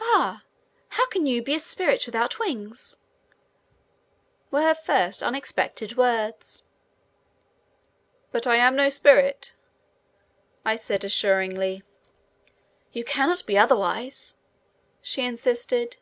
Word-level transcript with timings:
"Ah! 0.00 0.42
how 0.88 1.06
can 1.06 1.24
you 1.24 1.40
be 1.40 1.54
a 1.54 1.60
spirit 1.60 2.04
without 2.06 2.40
wings?" 2.40 2.96
were 4.50 4.62
her 4.62 4.74
first 4.74 5.22
unexpected 5.22 5.96
words. 5.96 6.64
"But 8.32 8.44
I 8.44 8.56
am 8.56 8.74
no 8.74 8.88
spirit," 8.88 9.54
I 10.64 10.74
said 10.74 11.04
assuringly. 11.04 11.84
"You 12.92 13.04
cannot 13.04 13.46
be 13.46 13.56
otherwise," 13.56 14.34
she 15.00 15.22
insisted. 15.24 15.98